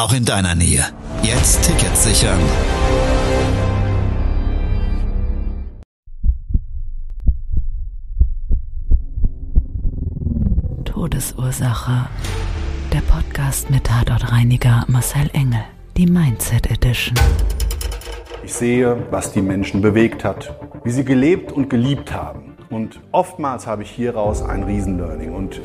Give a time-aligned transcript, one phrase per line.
[0.00, 0.82] auch in deiner Nähe.
[1.22, 2.38] Jetzt Tickets sichern.
[10.86, 12.08] Todesursache.
[12.94, 15.60] Der Podcast mit Tatortreiniger Marcel Engel.
[15.98, 17.14] Die Mindset Edition.
[18.42, 22.56] Ich sehe, was die Menschen bewegt hat, wie sie gelebt und geliebt haben.
[22.70, 25.34] Und oftmals habe ich hieraus ein Riesenlearning.
[25.34, 25.60] Und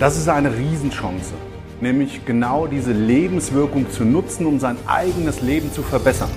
[0.00, 1.34] das ist eine Riesenchance,
[1.84, 6.30] nämlich genau diese Lebenswirkung zu nutzen, um sein eigenes Leben zu verbessern.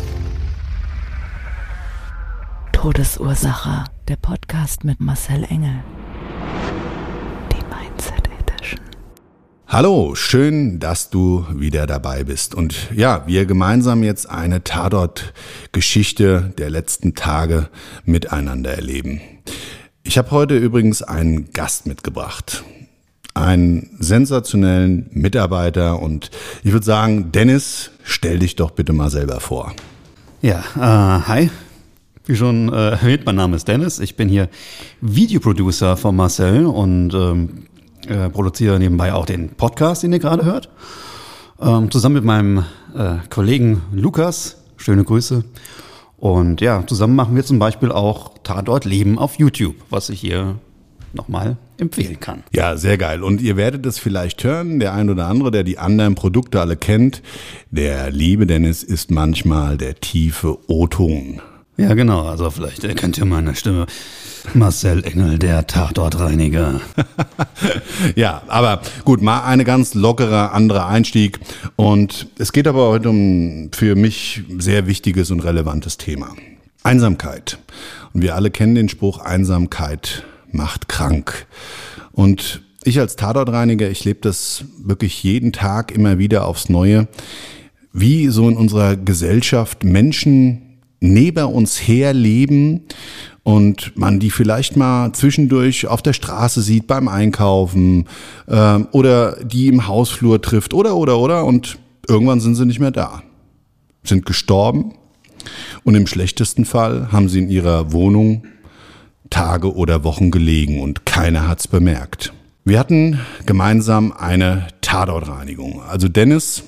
[2.73, 3.85] Todesursache.
[4.09, 5.83] Der Podcast mit Marcel Engel.
[7.51, 8.81] Die Mindset Edition.
[9.67, 12.53] Hallo, schön, dass du wieder dabei bist.
[12.53, 17.69] Und ja, wir gemeinsam jetzt eine Tatort-Geschichte der letzten Tage
[18.03, 19.21] miteinander erleben.
[20.03, 22.63] Ich habe heute übrigens einen Gast mitgebracht.
[23.37, 26.31] Einen sensationellen Mitarbeiter und
[26.63, 29.73] ich würde sagen, Dennis, stell dich doch bitte mal selber vor.
[30.41, 31.49] Ja, äh, hi.
[32.25, 33.99] Wie schon äh, erwähnt, mein Name ist Dennis.
[33.99, 34.49] Ich bin hier
[35.01, 37.67] Videoproducer von Marcel und ähm,
[38.07, 40.69] äh, produziere nebenbei auch den Podcast, den ihr gerade hört.
[41.59, 44.57] Ähm, zusammen mit meinem äh, Kollegen Lukas.
[44.75, 45.43] Schöne Grüße.
[46.17, 50.55] Und ja, zusammen machen wir zum Beispiel auch Tatort Leben auf YouTube, was ich hier
[51.13, 52.43] nochmal empfehlen kann.
[52.53, 53.23] Ja, sehr geil.
[53.23, 56.77] Und ihr werdet es vielleicht hören, der ein oder andere, der die anderen Produkte alle
[56.77, 57.21] kennt.
[57.71, 61.41] Der liebe Dennis ist manchmal der tiefe O-Ton.
[61.77, 62.27] Ja, genau.
[62.27, 63.85] Also vielleicht erkennt ihr meine Stimme.
[64.53, 66.81] Marcel Engel, der Tatortreiniger.
[68.15, 71.39] ja, aber gut, mal eine ganz lockere andere Einstieg.
[71.75, 76.35] Und es geht aber heute um für mich sehr wichtiges und relevantes Thema.
[76.83, 77.59] Einsamkeit.
[78.13, 81.47] Und wir alle kennen den Spruch, Einsamkeit macht krank.
[82.11, 87.07] Und ich als Tatortreiniger, ich lebe das wirklich jeden Tag immer wieder aufs Neue,
[87.93, 92.83] wie so in unserer Gesellschaft Menschen neben uns herleben
[93.43, 98.05] und man die vielleicht mal zwischendurch auf der Straße sieht beim Einkaufen
[98.47, 101.77] äh, oder die im Hausflur trifft oder oder oder und
[102.07, 103.21] irgendwann sind sie nicht mehr da,
[104.03, 104.93] sind gestorben
[105.83, 108.43] und im schlechtesten Fall haben sie in ihrer Wohnung
[109.29, 112.33] Tage oder Wochen gelegen und keiner hat's bemerkt.
[112.65, 115.81] Wir hatten gemeinsam eine Tatortreinigung.
[115.81, 116.63] Also Dennis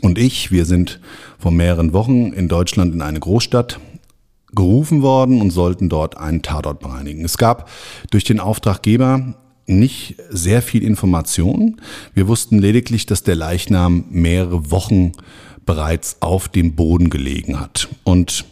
[0.00, 1.00] und ich, wir sind
[1.38, 3.80] vor mehreren Wochen in Deutschland in eine Großstadt
[4.54, 7.24] gerufen worden und sollten dort einen Tatort bereinigen.
[7.24, 7.68] Es gab
[8.10, 9.34] durch den Auftraggeber
[9.66, 11.80] nicht sehr viel Information.
[12.12, 15.12] Wir wussten lediglich, dass der Leichnam mehrere Wochen
[15.64, 17.88] bereits auf dem Boden gelegen hat.
[18.04, 18.44] Und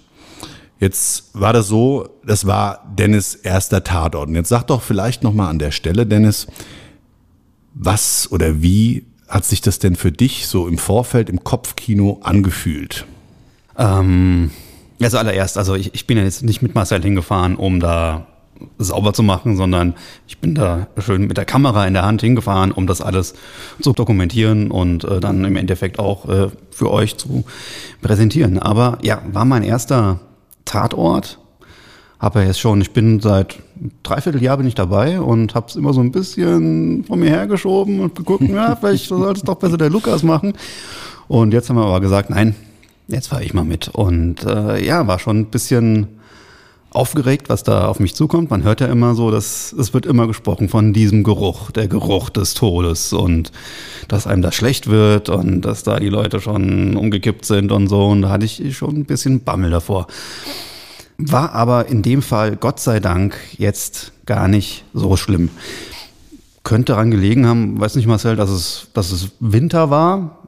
[0.83, 4.29] jetzt war das so, das war Dennis erster Tatort.
[4.29, 6.49] Und jetzt sag doch vielleicht nochmal an der Stelle, Dennis,
[7.73, 13.07] was oder wie hat sich das denn für dich so im Vorfeld im Kopfkino angefühlt?
[13.79, 14.51] Ähm,
[15.01, 18.27] also allererst, also ich, ich bin ja jetzt nicht mit Marcel hingefahren, um da
[18.79, 19.95] sauber zu machen, sondern
[20.27, 23.35] ich bin da schön mit der Kamera in der Hand hingefahren, um das alles
[23.81, 27.45] zu dokumentieren und äh, dann im Endeffekt auch äh, für euch zu
[28.03, 28.59] präsentieren.
[28.59, 30.21] Aber ja, war mein erster
[30.65, 31.39] Tatort.
[32.19, 33.59] Habe ja jetzt schon, ich bin seit
[34.03, 38.01] dreiviertel Jahr bin ich dabei und habe es immer so ein bisschen von mir hergeschoben
[38.01, 40.53] und geguckt, ja, vielleicht sollte es doch besser der Lukas machen.
[41.29, 42.55] Und jetzt haben wir aber gesagt, nein,
[43.09, 43.89] jetzt fahre ich mal mit.
[43.89, 46.21] Und äh, ja, war schon ein bisschen
[46.95, 48.51] aufgeregt, was da auf mich zukommt.
[48.51, 52.31] Man hört ja immer so, dass es wird immer gesprochen von diesem Geruch, der Geruch
[52.31, 53.51] des Todes und
[54.09, 58.07] dass einem das schlecht wird und dass da die Leute schon umgekippt sind und so.
[58.07, 60.07] Und da hatte ich schon ein bisschen Bammel davor.
[61.19, 65.51] War aber in dem Fall, Gott sei Dank, jetzt gar nicht so schlimm.
[66.65, 70.39] Könnte daran gelegen haben, weiß nicht Marcel, dass es, dass es Winter war.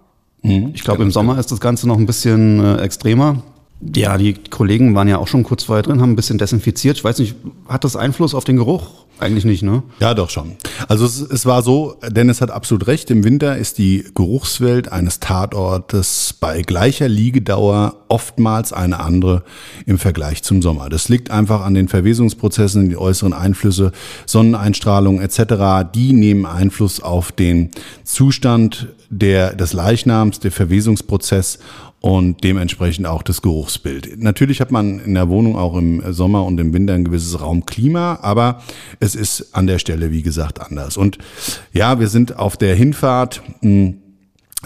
[0.43, 0.73] Mhm.
[0.75, 3.43] Ich glaube, im Sommer ist das Ganze noch ein bisschen äh, extremer.
[3.81, 6.97] Ja, die Kollegen waren ja auch schon kurz vorher drin, haben ein bisschen desinfiziert.
[6.97, 7.35] Ich weiß nicht,
[7.69, 9.05] hat das Einfluss auf den Geruch?
[9.19, 9.83] Eigentlich nicht, ne?
[10.01, 10.57] Ja, doch schon.
[10.89, 15.21] Also es, es war so, Dennis hat absolut recht, im Winter ist die Geruchswelt eines
[15.21, 19.45] Tatortes bei gleicher Liegedauer oftmals eine andere
[19.87, 20.89] im Vergleich zum Sommer.
[20.89, 23.93] Das liegt einfach an den Verwesungsprozessen, die äußeren Einflüsse,
[24.27, 27.71] Sonneneinstrahlung etc., die nehmen Einfluss auf den
[28.03, 28.89] Zustand
[29.19, 31.59] der, des Leichnams, der Verwesungsprozess
[32.01, 34.23] und dementsprechend auch das Geruchsbild.
[34.23, 38.19] Natürlich hat man in der Wohnung auch im Sommer und im Winter ein gewisses Raumklima,
[38.21, 38.61] aber
[39.01, 40.97] es ist an der Stelle, wie gesagt, anders.
[40.97, 41.19] Und
[41.73, 43.43] ja, wir sind auf der Hinfahrt.
[43.63, 44.04] Mh, hm,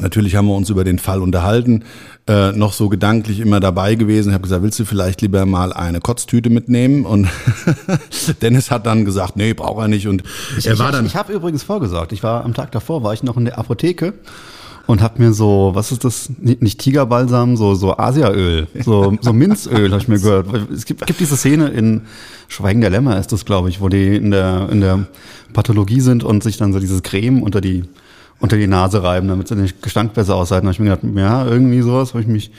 [0.00, 1.84] Natürlich haben wir uns über den Fall unterhalten,
[2.26, 4.30] äh, noch so gedanklich immer dabei gewesen.
[4.30, 7.04] Ich habe gesagt, willst du vielleicht lieber mal eine Kotztüte mitnehmen?
[7.04, 7.28] Und
[8.42, 10.08] Dennis hat dann gesagt, nee, braucht er nicht.
[10.08, 10.22] Und
[10.56, 11.06] ich, er war ich, dann.
[11.06, 12.12] Ich habe übrigens vorgesorgt.
[12.12, 14.14] Ich war am Tag davor, war ich noch in der Apotheke
[14.88, 16.30] und habe mir so, was ist das?
[16.38, 20.46] Nicht Tigerbalsam, so so Asiaöl, so so Minzöl, habe ich mir gehört.
[20.72, 22.02] Es gibt, gibt diese Szene in
[22.48, 25.06] Schweigen der Lämmer ist das, glaube ich, wo die in der in der
[25.52, 27.84] Pathologie sind und sich dann so dieses Creme unter die
[28.40, 30.67] unter die Nase reiben, damit sie den Gestank besser aushalten.
[30.67, 32.50] Da habe ich mir gedacht, ja, irgendwie sowas habe ich mich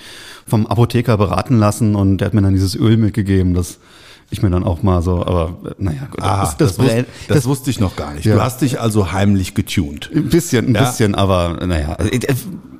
[0.46, 3.80] vom Apotheker beraten lassen und der hat mir dann dieses Öl mitgegeben, das
[4.31, 6.22] ich mir dann auch mal so, aber naja, gut.
[6.22, 8.26] Ah, das, das, das, wusste, das, wusste ich noch gar nicht.
[8.26, 8.36] Ja.
[8.36, 10.12] Du hast dich also heimlich getuned.
[10.14, 10.84] Ein bisschen, ein ja.
[10.84, 11.94] bisschen, aber naja.
[11.94, 12.12] Also,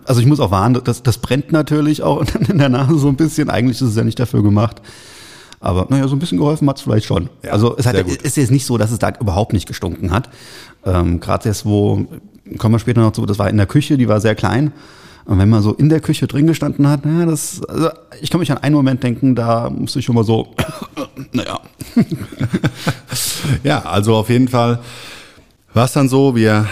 [0.06, 3.16] also ich muss auch warnen, das, das brennt natürlich auch in der Nase so ein
[3.16, 3.50] bisschen.
[3.50, 4.82] Eigentlich ist es ja nicht dafür gemacht.
[5.60, 7.30] Aber naja, so ein bisschen geholfen hat es vielleicht schon.
[7.44, 10.30] Ja, also es hat, ist jetzt nicht so, dass es da überhaupt nicht gestunken hat.
[10.86, 12.08] Ähm, Gerade jetzt, wo
[12.58, 14.72] kommen wir später noch zu, das war in der Küche, die war sehr klein.
[15.26, 18.40] Und wenn man so in der Küche drin gestanden hat, naja, das, also ich kann
[18.40, 20.56] mich an einen Moment denken, da musste ich schon mal so,
[21.32, 21.60] naja.
[23.64, 24.80] ja, also auf jeden Fall
[25.74, 26.68] war es dann so, wir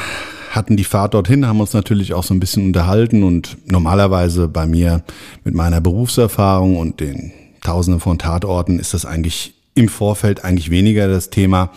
[0.50, 4.66] hatten die Fahrt dorthin, haben uns natürlich auch so ein bisschen unterhalten und normalerweise bei
[4.66, 5.04] mir
[5.44, 7.32] mit meiner Berufserfahrung und den
[7.62, 11.70] Tausenden von Tatorten ist das eigentlich im Vorfeld eigentlich weniger das Thema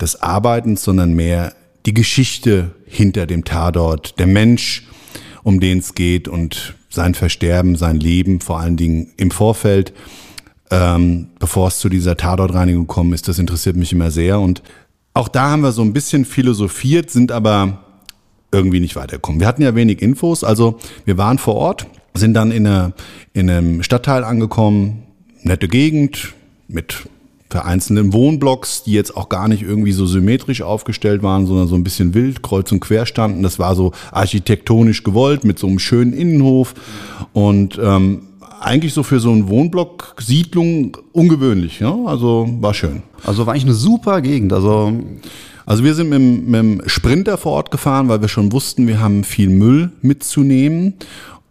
[0.00, 1.54] des Arbeitens, sondern mehr
[1.86, 4.86] die Geschichte hinter dem Tatort, der Mensch,
[5.42, 9.92] um den es geht und sein Versterben, sein Leben, vor allen Dingen im Vorfeld,
[10.70, 14.40] ähm, bevor es zu dieser Tatortreinigung kommen ist, das interessiert mich immer sehr.
[14.40, 14.62] Und
[15.14, 17.84] auch da haben wir so ein bisschen philosophiert, sind aber
[18.52, 19.40] irgendwie nicht weitergekommen.
[19.40, 22.92] Wir hatten ja wenig Infos, also wir waren vor Ort, sind dann in, eine,
[23.32, 25.04] in einem Stadtteil angekommen,
[25.42, 26.34] nette Gegend
[26.66, 27.08] mit
[27.50, 31.84] vereinzelten Wohnblocks, die jetzt auch gar nicht irgendwie so symmetrisch aufgestellt waren, sondern so ein
[31.84, 33.42] bisschen wild, kreuz und quer standen.
[33.42, 36.74] Das war so architektonisch gewollt mit so einem schönen Innenhof
[37.32, 38.22] und ähm,
[38.60, 41.80] eigentlich so für so einen Wohnblock Siedlung ungewöhnlich.
[41.80, 41.96] Ja?
[42.06, 43.02] Also war schön.
[43.24, 44.52] Also war eigentlich eine super Gegend.
[44.52, 44.92] Also
[45.66, 49.00] also wir sind mit, mit dem Sprinter vor Ort gefahren, weil wir schon wussten, wir
[49.00, 50.94] haben viel Müll mitzunehmen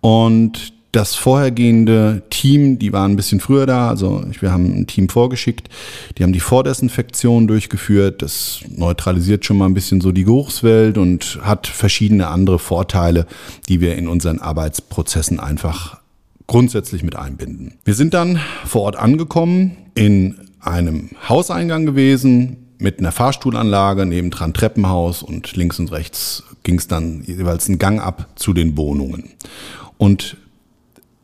[0.02, 5.08] und das vorhergehende Team, die waren ein bisschen früher da, also wir haben ein Team
[5.08, 5.70] vorgeschickt,
[6.18, 11.40] die haben die Vordesinfektion durchgeführt, das neutralisiert schon mal ein bisschen so die Geruchswelt und
[11.44, 13.28] hat verschiedene andere Vorteile,
[13.68, 16.00] die wir in unseren Arbeitsprozessen einfach
[16.48, 17.76] grundsätzlich mit einbinden.
[17.86, 25.22] Wir sind dann vor Ort angekommen, in einem Hauseingang gewesen, mit einer Fahrstuhlanlage, nebendran Treppenhaus
[25.22, 29.30] und links und rechts ging es dann jeweils einen Gang ab zu den Wohnungen.
[29.98, 30.38] Und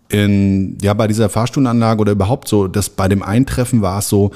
[0.10, 4.32] in, ja, bei dieser Fahrstundenanlage oder überhaupt so, dass bei dem Eintreffen war es so,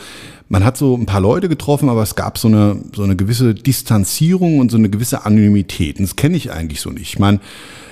[0.48, 3.54] man hat so ein paar Leute getroffen, aber es gab so eine, so eine gewisse
[3.54, 6.00] Distanzierung und so eine gewisse Anonymität.
[6.00, 7.14] Und das kenne ich eigentlich so nicht.
[7.14, 7.40] Ich meine,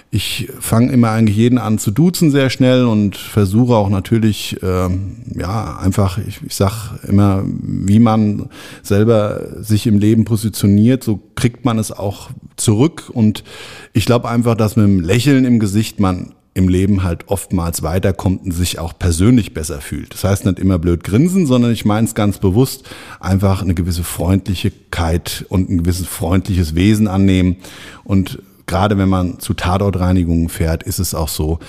[0.10, 5.18] ich fange immer eigentlich jeden an zu duzen sehr schnell und versuche auch natürlich, ähm,
[5.36, 8.50] ja, einfach, ich, ich sag immer, wie man
[8.82, 13.12] selber sich im Leben positioniert, so kriegt man es auch zurück.
[13.14, 13.44] Und
[13.92, 18.44] ich glaube einfach, dass mit einem Lächeln im Gesicht man im Leben halt oftmals weiterkommt
[18.44, 20.14] und sich auch persönlich besser fühlt.
[20.14, 24.04] Das heißt nicht immer blöd grinsen, sondern ich meine es ganz bewusst, einfach eine gewisse
[24.04, 27.58] Freundlichkeit und ein gewisses freundliches Wesen annehmen.
[28.04, 31.60] Und gerade wenn man zu Tatortreinigungen fährt, ist es auch so,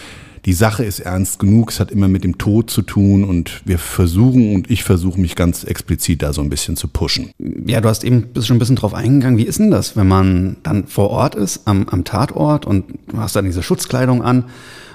[0.49, 3.79] die Sache ist ernst genug, es hat immer mit dem Tod zu tun und wir
[3.79, 7.33] versuchen und ich versuche mich ganz explizit da so ein bisschen zu pushen.
[7.67, 9.37] Ja, du hast eben schon ein bisschen drauf eingegangen.
[9.37, 13.19] Wie ist denn das, wenn man dann vor Ort ist, am, am Tatort und du
[13.19, 14.45] hast dann diese Schutzkleidung an?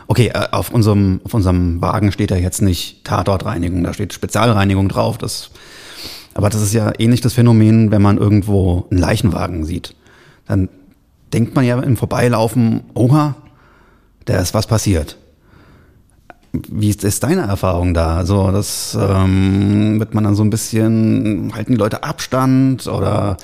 [0.07, 4.89] Okay, äh, auf unserem, auf unserem Wagen steht ja jetzt nicht Tatortreinigung, da steht Spezialreinigung
[4.89, 5.19] drauf.
[5.19, 5.51] Das,
[6.33, 9.93] aber das ist ja ähnlich das Phänomen, wenn man irgendwo einen Leichenwagen sieht.
[10.47, 10.69] Dann
[11.31, 13.35] denkt man ja im Vorbeilaufen, oha,
[14.25, 15.19] da ist was passiert.
[16.53, 18.15] Wie ist, ist deine Erfahrung da?
[18.15, 23.37] Also das ähm, wird man dann so ein bisschen, halten die Leute Abstand oder?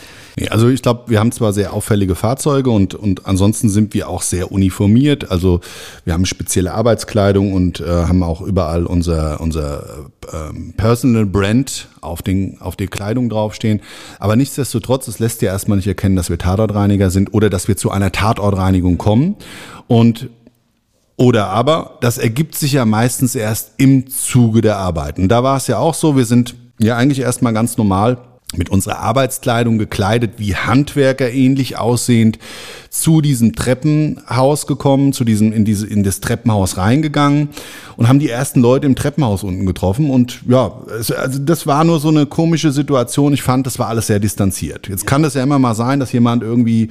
[0.51, 4.21] Also ich glaube, wir haben zwar sehr auffällige Fahrzeuge und, und ansonsten sind wir auch
[4.21, 5.31] sehr uniformiert.
[5.31, 5.59] Also
[6.05, 12.21] wir haben spezielle Arbeitskleidung und äh, haben auch überall unser, unser ähm, Personal Brand auf,
[12.21, 13.81] den, auf der Kleidung draufstehen.
[14.19, 17.75] Aber nichtsdestotrotz, es lässt ja erstmal nicht erkennen, dass wir Tatortreiniger sind oder dass wir
[17.75, 19.35] zu einer Tatortreinigung kommen.
[19.87, 20.29] Und
[21.19, 25.19] oder aber, das ergibt sich ja meistens erst im Zuge der Arbeit.
[25.19, 28.19] Und da war es ja auch so, wir sind ja eigentlich erstmal ganz normal
[28.55, 32.39] mit unserer Arbeitskleidung gekleidet, wie Handwerker ähnlich aussehend,
[32.89, 37.49] zu diesem Treppenhaus gekommen, zu diesem, in diese, in das Treppenhaus reingegangen
[37.97, 41.83] und haben die ersten Leute im Treppenhaus unten getroffen und ja, es, also das war
[41.83, 43.33] nur so eine komische Situation.
[43.33, 44.87] Ich fand, das war alles sehr distanziert.
[44.87, 46.87] Jetzt kann das ja immer mal sein, dass jemand irgendwie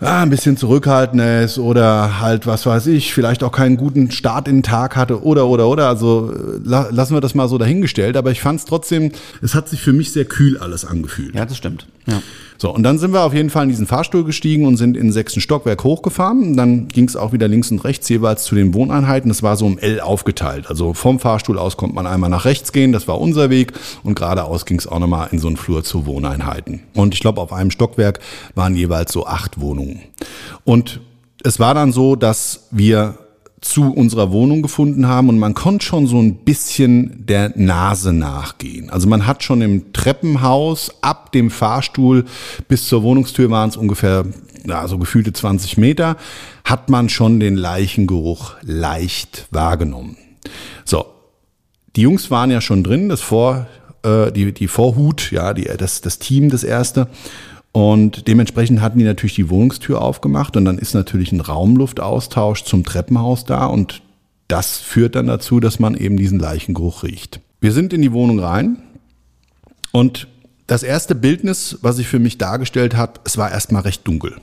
[0.00, 4.46] ja, ein bisschen zurückhaltender ist oder halt, was weiß ich, vielleicht auch keinen guten Start
[4.46, 5.88] in den Tag hatte oder, oder, oder.
[5.88, 8.16] Also äh, la lassen wir das mal so dahingestellt.
[8.16, 11.34] Aber ich fand es trotzdem, es hat sich für mich sehr kühl alles angefühlt.
[11.34, 11.86] Ja, das stimmt.
[12.06, 12.20] Ja.
[12.58, 15.08] So, und dann sind wir auf jeden Fall in diesen Fahrstuhl gestiegen und sind in
[15.08, 16.56] den sechsten Stockwerk hochgefahren.
[16.56, 19.28] Dann ging es auch wieder links und rechts jeweils zu den Wohneinheiten.
[19.28, 20.66] Das war so im L aufgeteilt.
[20.68, 23.72] Also vom Fahrstuhl aus konnte man einmal nach rechts gehen, das war unser Weg.
[24.02, 26.80] Und geradeaus ging es auch nochmal in so einen Flur zu Wohneinheiten.
[26.94, 28.20] Und ich glaube, auf einem Stockwerk
[28.54, 30.00] waren jeweils so acht Wohnungen.
[30.64, 31.00] Und
[31.44, 33.18] es war dann so, dass wir
[33.68, 38.90] zu unserer Wohnung gefunden haben und man konnte schon so ein bisschen der Nase nachgehen.
[38.90, 42.24] Also man hat schon im Treppenhaus ab dem Fahrstuhl
[42.68, 44.24] bis zur Wohnungstür waren es ungefähr
[44.66, 46.16] ja, so gefühlte 20 Meter,
[46.64, 50.16] hat man schon den Leichengeruch leicht wahrgenommen.
[50.84, 51.06] So,
[51.94, 53.66] die Jungs waren ja schon drin, das Vor,
[54.02, 57.08] äh, die, die Vorhut, ja, die, das, das Team, das erste.
[57.76, 62.84] Und dementsprechend hatten die natürlich die Wohnungstür aufgemacht und dann ist natürlich ein Raumluftaustausch zum
[62.84, 64.00] Treppenhaus da und
[64.48, 67.42] das führt dann dazu, dass man eben diesen Leichengeruch riecht.
[67.60, 68.78] Wir sind in die Wohnung rein
[69.92, 70.26] und
[70.66, 74.36] das erste Bildnis, was sich für mich dargestellt hat, es war erstmal recht dunkel.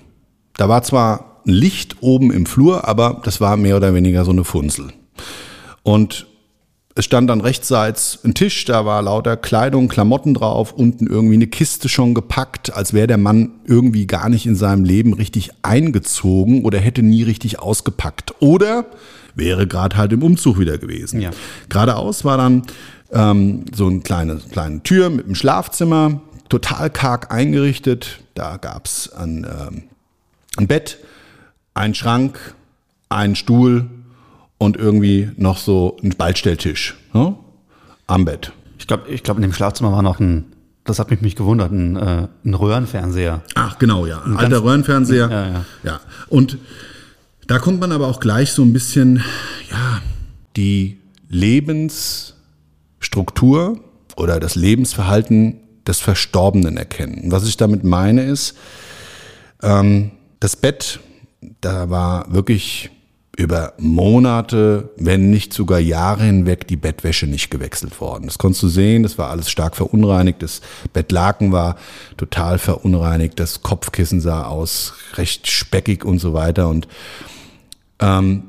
[0.56, 4.44] Da war zwar Licht oben im Flur, aber das war mehr oder weniger so eine
[4.44, 4.94] Funzel.
[5.82, 6.28] Und
[6.96, 11.48] es stand dann rechtsseits ein Tisch, da war lauter Kleidung, Klamotten drauf, unten irgendwie eine
[11.48, 16.66] Kiste schon gepackt, als wäre der Mann irgendwie gar nicht in seinem Leben richtig eingezogen
[16.66, 18.36] oder hätte nie richtig ausgepackt.
[18.42, 18.86] Oder
[19.34, 21.20] wäre gerade halt im Umzug wieder gewesen.
[21.20, 21.32] Ja.
[21.70, 22.62] Geradeaus war dann
[23.12, 28.20] ähm, so eine kleine, kleine Tür mit einem Schlafzimmer, total karg eingerichtet.
[28.36, 29.84] Da gab's ein, ähm,
[30.58, 31.00] ein Bett,
[31.74, 32.54] ein Schrank,
[33.10, 33.90] einen Stuhl
[34.64, 37.36] und irgendwie noch so ein Ballstelltisch ne?
[38.08, 38.52] am Bett.
[38.78, 40.46] Ich glaube, ich glaub, in dem Schlafzimmer war noch ein,
[40.84, 43.42] das hat mich, mich gewundert, ein, äh, ein Röhrenfernseher.
[43.56, 44.22] Ach, genau, ja.
[44.24, 45.30] Ein alter Röhrenfernseher.
[45.30, 45.66] Ja, ja.
[45.84, 46.00] ja.
[46.30, 46.58] Und
[47.48, 49.24] da kommt man aber auch gleich so ein bisschen,
[49.70, 50.02] ja,
[50.56, 53.80] die Lebensstruktur
[54.16, 57.32] oder das Lebensverhalten des Verstorbenen erkennen.
[57.32, 58.56] Was ich damit meine ist,
[59.62, 61.00] ähm, das Bett,
[61.62, 62.90] da war wirklich
[63.36, 68.26] über Monate, wenn nicht sogar Jahre hinweg die Bettwäsche nicht gewechselt worden.
[68.26, 70.62] Das konntest du sehen, das war alles stark verunreinigt, das
[70.94, 71.78] Bettlaken war
[72.16, 76.70] total verunreinigt, das Kopfkissen sah aus recht speckig und so weiter.
[76.70, 76.88] Und
[78.00, 78.44] ähm,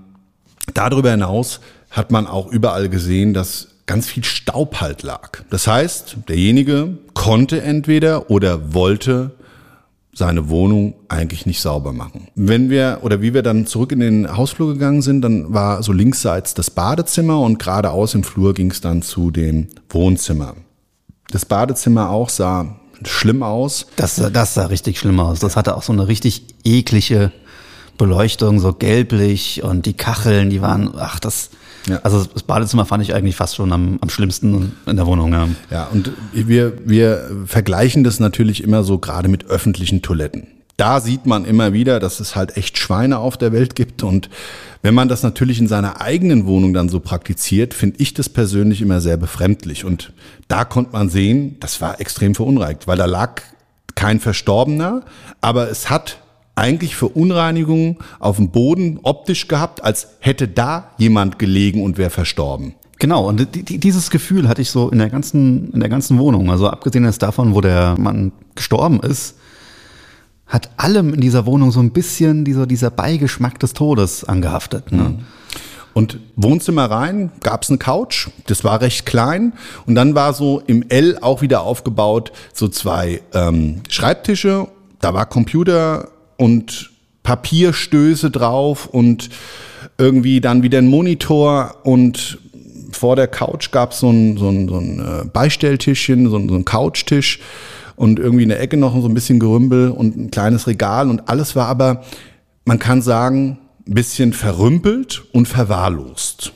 [0.74, 1.60] darüber hinaus
[1.90, 5.42] hat man auch überall gesehen, dass ganz viel Staub halt lag.
[5.48, 9.32] Das heißt, derjenige konnte entweder oder wollte
[10.14, 12.28] seine Wohnung eigentlich nicht sauber machen.
[12.34, 15.92] Wenn wir oder wie wir dann zurück in den Hausflur gegangen sind, dann war so
[15.92, 20.54] linksseits das Badezimmer und geradeaus im Flur ging es dann zu dem Wohnzimmer.
[21.30, 23.86] Das Badezimmer auch sah schlimm aus.
[23.96, 25.40] Das, das sah richtig schlimm aus.
[25.40, 27.32] Das hatte auch so eine richtig eklige
[27.98, 31.50] Beleuchtung, so gelblich und die Kacheln, die waren, ach, das,
[31.88, 32.00] ja.
[32.02, 35.32] Also das Badezimmer fand ich eigentlich fast schon am, am schlimmsten in der Wohnung.
[35.32, 35.48] Ja.
[35.70, 40.46] ja, und wir, wir vergleichen das natürlich immer so gerade mit öffentlichen Toiletten.
[40.76, 44.02] Da sieht man immer wieder, dass es halt echt Schweine auf der Welt gibt.
[44.02, 44.28] Und
[44.82, 48.82] wenn man das natürlich in seiner eigenen Wohnung dann so praktiziert, finde ich das persönlich
[48.82, 49.84] immer sehr befremdlich.
[49.84, 50.12] Und
[50.48, 53.42] da konnte man sehen, das war extrem verunreinigt, weil da lag
[53.94, 55.02] kein Verstorbener,
[55.40, 56.18] aber es hat
[56.54, 62.74] eigentlich Verunreinigungen auf dem Boden optisch gehabt, als hätte da jemand gelegen und wäre verstorben.
[62.98, 66.50] Genau, und dieses Gefühl hatte ich so in der ganzen, in der ganzen Wohnung.
[66.50, 69.36] Also abgesehen jetzt davon, wo der Mann gestorben ist,
[70.46, 74.92] hat allem in dieser Wohnung so ein bisschen dieser, dieser Beigeschmack des Todes angehaftet.
[74.92, 75.02] Ne?
[75.02, 75.18] Mhm.
[75.94, 79.52] Und Wohnzimmer rein, gab's eine Couch, das war recht klein.
[79.86, 84.68] Und dann war so im L auch wieder aufgebaut so zwei ähm, Schreibtische.
[85.00, 86.90] Da war Computer und
[87.22, 89.30] Papierstöße drauf und
[89.98, 92.38] irgendwie dann wieder ein Monitor und
[92.92, 96.48] vor der Couch gab es so ein, so ein, so ein äh, Beistelltischchen, so ein,
[96.48, 97.40] so ein Couchtisch
[97.96, 101.28] und irgendwie in der Ecke noch so ein bisschen Gerümpel und ein kleines Regal und
[101.28, 102.04] alles war aber,
[102.64, 106.52] man kann sagen, ein bisschen verrümpelt und verwahrlost.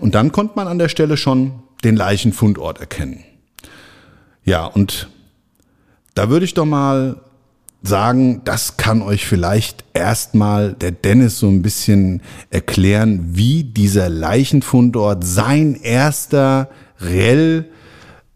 [0.00, 3.24] Und dann konnte man an der Stelle schon den Leichenfundort erkennen.
[4.44, 5.08] Ja, und
[6.14, 7.16] da würde ich doch mal
[7.86, 15.24] sagen, das kann euch vielleicht erstmal der Dennis so ein bisschen erklären, wie dieser Leichenfundort
[15.24, 16.68] sein erster
[17.00, 17.66] reell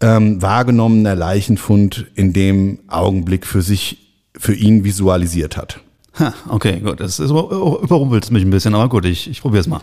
[0.00, 5.80] ähm, wahrgenommener Leichenfund in dem Augenblick für sich, für ihn visualisiert hat.
[6.19, 7.00] Ha, okay, gut.
[7.00, 9.80] Das ist, überrumpelt mich ein bisschen, aber gut, ich, ich probiere es mal.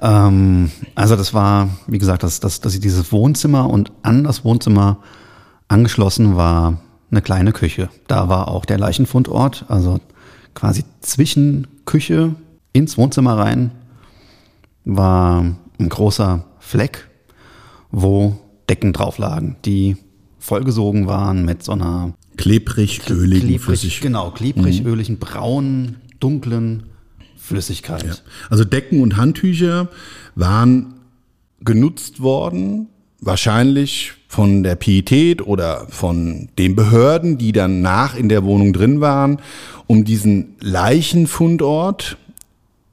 [0.00, 4.98] Ähm, also das war, wie gesagt, dass das, das dieses Wohnzimmer und an das Wohnzimmer
[5.68, 7.88] angeschlossen war eine kleine Küche.
[8.06, 10.00] Da war auch der Leichenfundort, also
[10.54, 12.34] quasi zwischen Küche
[12.72, 13.70] ins Wohnzimmer rein
[14.84, 15.44] war
[15.78, 17.08] ein großer Fleck,
[17.90, 19.96] wo Decken drauf lagen, die
[20.38, 24.02] vollgesogen waren mit so einer klebrig, öligen klebrig, Flüssigkeit.
[24.02, 25.18] Genau, klebrig, mhm.
[25.18, 26.84] braunen, dunklen
[27.36, 28.04] Flüssigkeit.
[28.04, 28.14] Ja.
[28.50, 29.88] Also Decken und Handtücher
[30.34, 30.94] waren
[31.60, 32.88] genutzt worden,
[33.20, 39.00] wahrscheinlich von der Pietät oder von den Behörden, die dann nach in der Wohnung drin
[39.00, 39.40] waren,
[39.86, 42.18] um diesen Leichenfundort,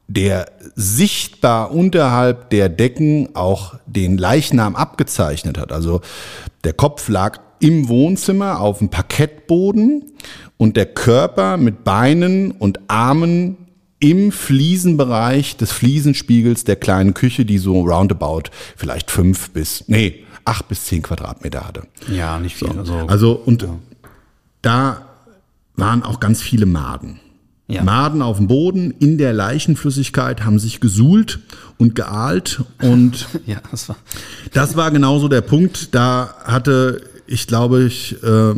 [0.08, 5.72] der sichtbar unterhalb der Decken auch den Leichnam abgezeichnet hat.
[5.72, 6.02] Also
[6.64, 10.12] der Kopf lag im Wohnzimmer auf dem Parkettboden
[10.58, 13.58] und der Körper mit Beinen und Armen
[14.04, 20.68] im Fliesenbereich des Fliesenspiegels der kleinen Küche, die so roundabout vielleicht fünf bis, nee, acht
[20.68, 21.84] bis zehn Quadratmeter hatte.
[22.12, 22.68] Ja, nicht viel.
[22.68, 22.80] So.
[22.80, 23.70] Also, also, und ja.
[24.62, 25.06] da
[25.78, 27.22] waren auch ganz viele Maden.
[27.70, 27.82] Ja.
[27.82, 31.40] Maden auf dem Boden in der Leichenflüssigkeit haben sich gesuhlt
[31.78, 33.96] und geahlt und ja, das war
[34.52, 35.96] das war genauso der Punkt.
[35.96, 37.02] Da hatte
[37.34, 38.54] ich glaube ich äh,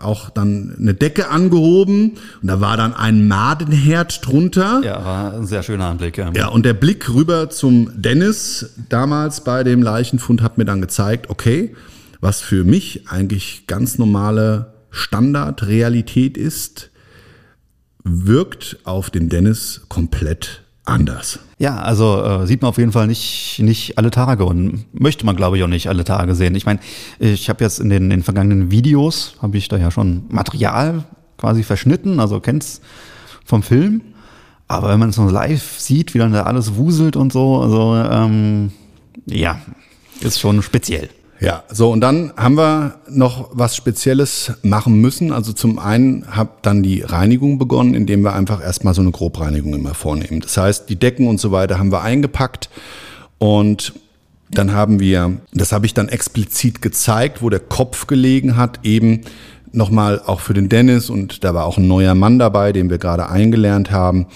[0.00, 4.80] auch dann eine Decke angehoben und da war dann ein Madenherd drunter.
[4.84, 6.16] Ja, war ein sehr schöner Anblick.
[6.16, 6.30] Ja.
[6.34, 11.28] ja, und der Blick rüber zum Dennis damals bei dem Leichenfund hat mir dann gezeigt,
[11.28, 11.74] okay,
[12.20, 16.90] was für mich eigentlich ganz normale Standardrealität ist,
[18.04, 21.38] wirkt auf den Dennis komplett anders.
[21.58, 25.36] Ja, also äh, sieht man auf jeden Fall nicht, nicht alle Tage und möchte man,
[25.36, 26.54] glaube ich, auch nicht alle Tage sehen.
[26.54, 26.80] Ich meine,
[27.18, 31.04] ich habe jetzt in den, in den vergangenen Videos, habe ich da ja schon Material
[31.36, 32.82] quasi verschnitten, also kennst
[33.44, 34.02] vom Film.
[34.68, 37.96] Aber wenn man es so live sieht, wie dann da alles wuselt und so, also
[37.96, 38.70] ähm,
[39.26, 39.60] ja,
[40.20, 41.08] ist schon speziell.
[41.40, 45.32] Ja, so und dann haben wir noch was Spezielles machen müssen.
[45.32, 49.72] Also zum einen hat dann die Reinigung begonnen, indem wir einfach erstmal so eine Grobreinigung
[49.74, 50.40] immer vornehmen.
[50.40, 52.68] Das heißt, die Decken und so weiter haben wir eingepackt
[53.38, 53.94] und
[54.50, 59.22] dann haben wir, das habe ich dann explizit gezeigt, wo der Kopf gelegen hat, eben
[59.72, 62.98] nochmal auch für den Dennis und da war auch ein neuer Mann dabei, den wir
[62.98, 64.26] gerade eingelernt haben,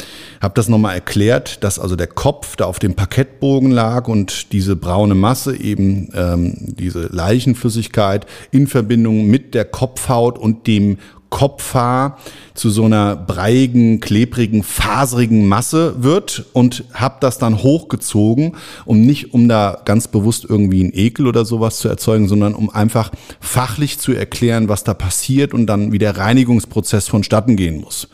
[0.40, 4.76] habe das nochmal erklärt, dass also der Kopf da auf dem Parkettbogen lag und diese
[4.76, 10.98] braune Masse eben ähm, diese Leichenflüssigkeit in Verbindung mit der Kopfhaut und dem
[11.34, 12.18] Kopfhaar
[12.54, 18.52] zu so einer breiigen, klebrigen, faserigen Masse wird und habe das dann hochgezogen,
[18.84, 22.70] um nicht, um da ganz bewusst irgendwie einen Ekel oder sowas zu erzeugen, sondern um
[22.70, 28.08] einfach fachlich zu erklären, was da passiert und dann wie der Reinigungsprozess vonstatten gehen muss.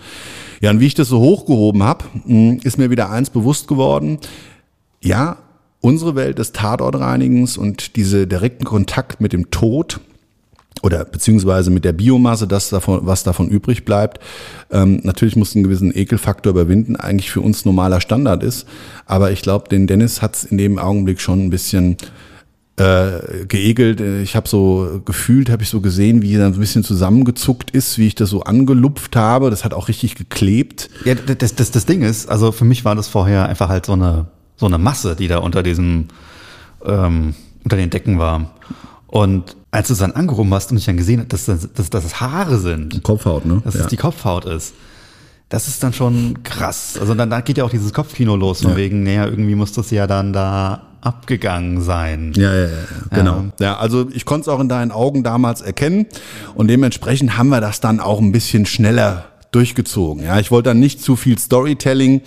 [0.62, 4.18] Ja, und wie ich das so hochgehoben habe, hm, ist mir wieder eins bewusst geworden.
[5.02, 5.36] Ja,
[5.82, 10.00] unsere Welt des Tatortreinigens und diese direkten Kontakt mit dem Tod,
[10.82, 14.18] oder beziehungsweise mit der Biomasse, das davon, was davon übrig bleibt.
[14.70, 18.66] Ähm, natürlich muss einen gewissen Ekelfaktor überwinden, eigentlich für uns normaler Standard ist.
[19.06, 21.96] Aber ich glaube, den Dennis hat es in dem Augenblick schon ein bisschen
[22.76, 24.00] äh, geekelt.
[24.00, 28.06] Ich habe so gefühlt, habe ich so gesehen, wie er ein bisschen zusammengezuckt ist, wie
[28.06, 29.50] ich das so angelupft habe.
[29.50, 30.88] Das hat auch richtig geklebt.
[31.04, 33.92] Ja, das, das, das Ding ist, also für mich war das vorher einfach halt so
[33.92, 36.06] eine, so eine Masse, die da unter diesem,
[36.84, 38.54] ähm, unter den Decken war.
[39.10, 41.90] Und als du es dann angehoben hast und ich dann gesehen habe, dass, dass, dass
[41.90, 43.02] das Haare sind.
[43.02, 43.60] Kopfhaut, ne?
[43.64, 43.80] Dass ja.
[43.82, 44.74] es die Kopfhaut ist.
[45.48, 46.96] Das ist dann schon krass.
[46.98, 48.76] Also dann, dann geht ja auch dieses Kopfkino los, von ja.
[48.76, 52.32] wegen, naja, irgendwie muss das ja dann da abgegangen sein.
[52.36, 52.68] Ja, ja, ja,
[53.10, 53.44] genau.
[53.58, 56.06] Ja, ja also ich konnte es auch in deinen Augen damals erkennen
[56.54, 60.24] und dementsprechend haben wir das dann auch ein bisschen schneller durchgezogen.
[60.24, 62.22] Ja, ich wollte dann nicht zu viel Storytelling,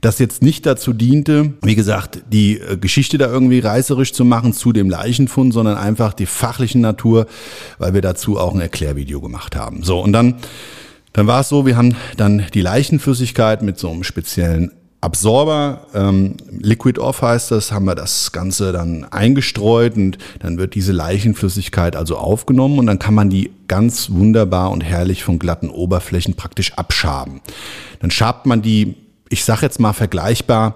[0.00, 4.52] das jetzt nicht dazu diente, wie gesagt, die äh, Geschichte da irgendwie reißerisch zu machen
[4.52, 7.26] zu dem Leichenfund, sondern einfach die fachlichen Natur,
[7.78, 9.82] weil wir dazu auch ein Erklärvideo gemacht haben.
[9.82, 10.36] So, und dann
[11.14, 16.34] dann war es so, wir haben dann die Leichenflüssigkeit mit so einem speziellen Absorber, ähm,
[16.50, 21.94] Liquid Off heißt das, haben wir das Ganze dann eingestreut und dann wird diese Leichenflüssigkeit
[21.94, 26.72] also aufgenommen und dann kann man die ganz wunderbar und herrlich von glatten Oberflächen praktisch
[26.74, 27.40] abschaben.
[28.00, 28.96] Dann schabt man die,
[29.28, 30.74] ich sag jetzt mal vergleichbar,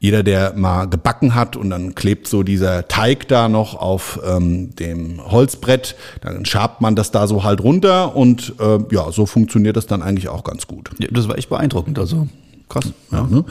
[0.00, 4.74] jeder, der mal gebacken hat und dann klebt so dieser Teig da noch auf ähm,
[4.76, 9.76] dem Holzbrett, dann schabt man das da so halt runter und äh, ja, so funktioniert
[9.76, 10.90] das dann eigentlich auch ganz gut.
[10.98, 12.26] Ja, das war echt beeindruckend, also
[12.70, 12.92] krass.
[13.12, 13.44] Ja, ne?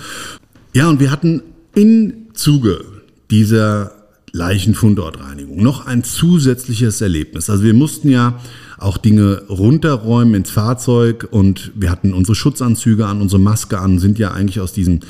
[0.74, 1.44] ja und wir hatten
[1.76, 2.84] im Zuge
[3.30, 3.92] dieser
[4.32, 5.62] Leichenfundortreinigung.
[5.62, 7.50] Noch ein zusätzliches Erlebnis.
[7.50, 8.40] Also wir mussten ja
[8.78, 14.20] auch Dinge runterräumen ins Fahrzeug und wir hatten unsere Schutzanzüge an, unsere Maske an, sind
[14.20, 15.02] ja eigentlich aus diesem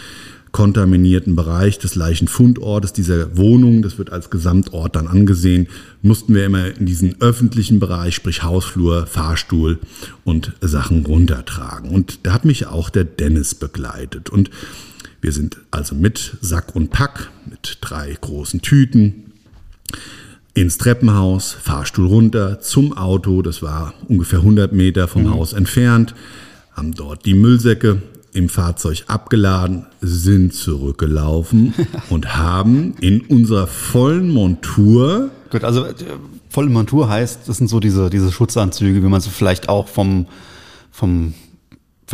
[0.51, 5.67] kontaminierten Bereich des Leichenfundortes, dieser Wohnung, das wird als Gesamtort dann angesehen,
[6.01, 9.79] mussten wir immer in diesen öffentlichen Bereich, sprich Hausflur, Fahrstuhl
[10.23, 11.91] und Sachen runtertragen.
[11.91, 14.29] Und da hat mich auch der Dennis begleitet.
[14.29, 14.49] Und
[15.21, 19.25] wir sind also mit Sack und Pack, mit drei großen Tüten
[20.53, 25.31] ins Treppenhaus, Fahrstuhl runter zum Auto, das war ungefähr 100 Meter vom mhm.
[25.31, 26.15] Haus entfernt,
[26.73, 28.01] haben dort die Müllsäcke
[28.33, 31.73] im Fahrzeug abgeladen, sind zurückgelaufen
[32.09, 35.31] und haben in unserer vollen Montur.
[35.49, 35.93] Gut, also äh,
[36.49, 40.27] volle Montur heißt, das sind so diese, diese Schutzanzüge, wie man sie vielleicht auch vom,
[40.91, 41.33] vom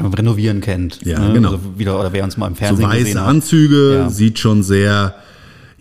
[0.01, 1.05] vom Renovieren kennt.
[1.05, 1.33] Ja, ne?
[1.33, 1.51] genau.
[1.51, 4.09] Also wieder, oder wer uns mal im Fernsehen so weiße Anzüge, ja.
[4.09, 5.15] sieht schon sehr,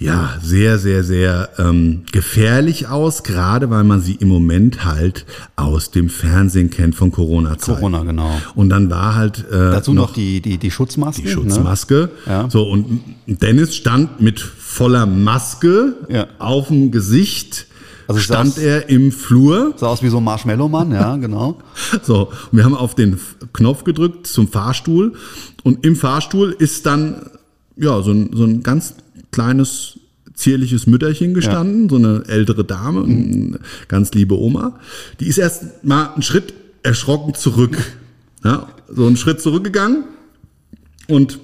[0.05, 5.25] ja, sehr, sehr, sehr ähm, gefährlich aus, gerade weil man sie im Moment halt
[5.57, 7.77] aus dem Fernsehen kennt von Corona-Zeit.
[7.77, 8.31] Corona, genau.
[8.55, 11.23] Und dann war halt äh, dazu noch, noch die, die, die Schutzmaske.
[11.23, 12.11] Die Schutzmaske.
[12.27, 12.33] Ne?
[12.33, 12.51] Ja.
[12.51, 16.27] So, und Dennis stand mit voller Maske ja.
[16.39, 17.67] auf dem Gesicht
[18.07, 19.73] also stand er im Flur.
[19.77, 21.59] Sah aus wie so ein Marshmallow-Mann, ja, genau.
[22.03, 23.19] so, und wir haben auf den
[23.53, 25.15] Knopf gedrückt zum Fahrstuhl
[25.63, 27.31] und im Fahrstuhl ist dann
[27.77, 28.95] ja so ein, so ein ganz
[29.35, 29.99] kleines
[30.35, 31.89] zierliches Mütterchen gestanden, ja.
[31.91, 34.79] so eine ältere Dame, eine ganz liebe Oma.
[35.21, 37.77] Die ist erst mal einen Schritt erschrocken zurück.
[38.45, 40.05] Ja, so einen Schritt zurückgegangen
[41.09, 41.39] und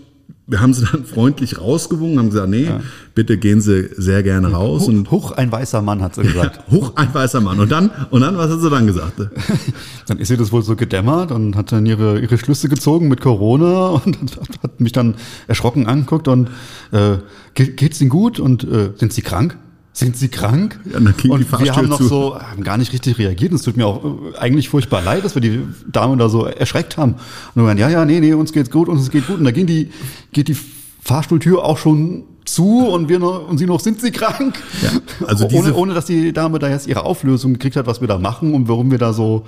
[0.50, 2.80] wir haben sie dann freundlich rausgewungen, haben gesagt, nee, ja.
[3.14, 4.82] bitte gehen Sie sehr gerne raus.
[4.82, 6.56] Huch, und huch ein weißer Mann, hat sie gesagt.
[6.56, 7.60] Ja, huch ein weißer Mann.
[7.60, 9.14] Und dann, und dann, was hat sie dann gesagt?
[10.08, 13.20] dann ist sie das wohl so gedämmert und hat dann ihre, ihre Schlüsse gezogen mit
[13.20, 15.14] Corona und hat, hat mich dann
[15.46, 16.50] erschrocken angeguckt und
[16.90, 17.18] äh,
[17.54, 19.56] geht's Ihnen gut und äh, sind Sie krank?
[19.92, 20.78] Sind Sie krank?
[20.84, 22.06] Ja, dann ging und die wir haben noch zu.
[22.06, 23.52] so haben gar nicht richtig reagiert.
[23.52, 26.96] Es tut mir auch äh, eigentlich furchtbar leid, dass wir die Dame da so erschreckt
[26.96, 27.14] haben.
[27.14, 29.38] Und wir waren, ja, ja, nee, nee, uns geht's gut, uns geht gut.
[29.38, 29.90] Und da ging die,
[30.32, 30.56] geht die
[31.02, 34.62] Fahrstuhltür auch schon zu und wir noch, und sie noch, sind sie krank?
[34.82, 34.92] Ja,
[35.26, 38.18] also ohne, ohne, dass die Dame da jetzt ihre Auflösung gekriegt hat, was wir da
[38.18, 39.44] machen und warum wir da so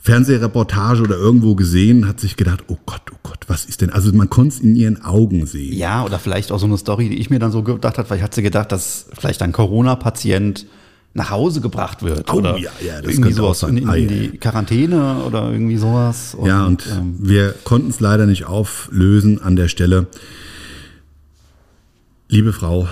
[0.00, 3.90] Fernsehreportage oder irgendwo gesehen, hat sich gedacht, oh Gott, oh Gott, was ist denn?
[3.90, 5.72] Also man konnte es in ihren Augen sehen.
[5.72, 8.18] Ja, oder vielleicht auch so eine Story, die ich mir dann so gedacht habe, weil
[8.18, 10.66] ich hatte gedacht, dass vielleicht ein Corona-Patient
[11.14, 14.36] nach Hause gebracht wird oh, oder ja, ja, das irgendwie sowas in, in, in, die
[14.36, 16.34] Quarantäne oder irgendwie sowas.
[16.34, 20.08] Und, ja, und ähm, wir konnten es leider nicht auflösen an der Stelle.
[22.28, 22.88] Liebe Frau,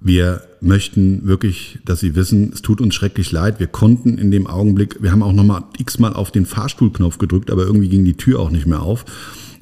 [0.00, 3.60] wir möchten wirklich, dass Sie wissen, es tut uns schrecklich leid.
[3.60, 7.64] Wir konnten in dem Augenblick, wir haben auch nochmal x-mal auf den Fahrstuhlknopf gedrückt, aber
[7.64, 9.04] irgendwie ging die Tür auch nicht mehr auf.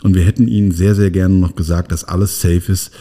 [0.05, 2.93] Und wir hätten Ihnen sehr, sehr gerne noch gesagt, dass alles safe ist.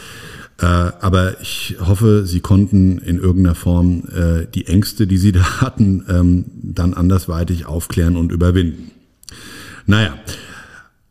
[0.60, 5.60] Äh, aber ich hoffe, Sie konnten in irgendeiner Form äh, die Ängste, die Sie da
[5.60, 8.90] hatten, ähm, dann andersweitig aufklären und überwinden.
[9.86, 10.18] Naja,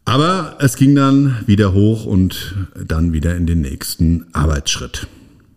[0.03, 5.07] aber es ging dann wieder hoch und dann wieder in den nächsten Arbeitsschritt.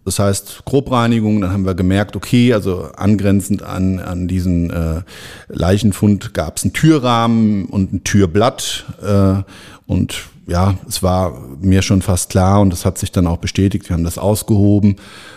[0.04, 5.02] Das heißt, Grobreinigung, dann haben wir gemerkt, okay, also angrenzend an, an diesen äh,
[5.48, 8.86] Leichenfund gab es einen Türrahmen und ein Türblatt.
[9.02, 9.42] Äh,
[9.86, 13.88] und ja, es war mir schon fast klar und das hat sich dann auch bestätigt.
[13.88, 14.96] Wir haben das ausgehoben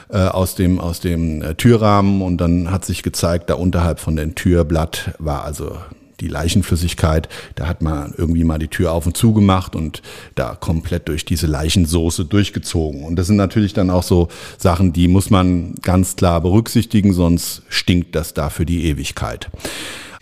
[0.09, 4.15] äh, aus dem, aus dem äh, Türrahmen und dann hat sich gezeigt, da unterhalb von
[4.15, 5.77] dem Türblatt war also
[6.23, 10.01] die Leichenflüssigkeit, da hat man irgendwie mal die Tür auf und zu gemacht und
[10.35, 13.03] da komplett durch diese Leichensoße durchgezogen.
[13.03, 17.63] Und das sind natürlich dann auch so Sachen, die muss man ganz klar berücksichtigen, sonst
[17.69, 19.49] stinkt das da für die Ewigkeit.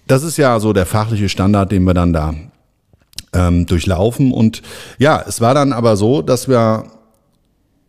[0.08, 2.34] Das ist ja so der fachliche Standard, den wir dann da
[3.34, 4.32] ähm, durchlaufen.
[4.32, 4.62] Und
[4.98, 6.86] ja, es war dann aber so, dass wir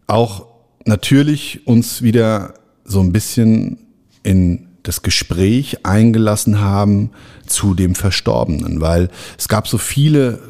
[0.07, 0.47] auch
[0.85, 3.79] natürlich uns wieder so ein bisschen
[4.23, 7.11] in das Gespräch eingelassen haben
[7.53, 10.41] zu dem Verstorbenen, weil es gab so viele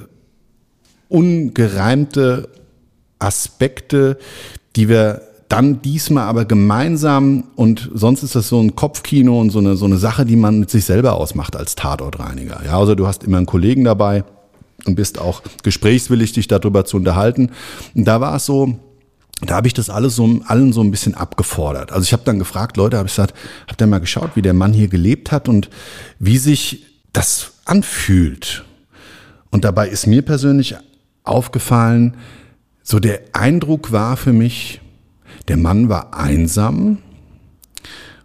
[1.08, 2.48] ungereimte
[3.18, 4.18] Aspekte,
[4.76, 9.58] die wir dann diesmal aber gemeinsam und sonst ist das so ein Kopfkino und so
[9.58, 12.62] eine, so eine Sache, die man mit sich selber ausmacht als Tatortreiniger.
[12.64, 14.24] Ja, also du hast immer einen Kollegen dabei
[14.86, 17.50] und bist auch gesprächswillig, dich darüber zu unterhalten.
[17.94, 18.78] Und da war es so,
[19.42, 21.92] da habe ich das alles so, allen so ein bisschen abgefordert.
[21.92, 23.34] Also ich habe dann gefragt, Leute, habe ich gesagt,
[23.68, 25.68] habt ihr mal geschaut, wie der Mann hier gelebt hat und
[26.18, 28.64] wie sich das anfühlt?
[29.50, 30.76] Und dabei ist mir persönlich
[31.24, 32.16] aufgefallen,
[32.82, 34.80] so der Eindruck war für mich,
[35.48, 36.98] der Mann war einsam,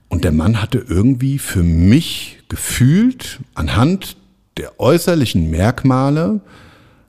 [0.09, 4.17] Und der Mann hatte irgendwie für mich gefühlt anhand
[4.57, 6.41] der äußerlichen Merkmale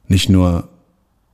[0.09, 0.69] nicht nur